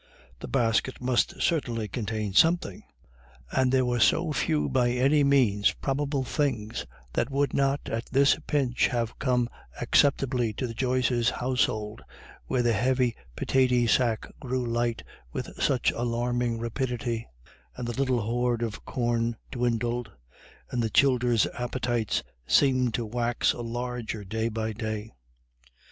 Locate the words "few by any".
4.33-5.23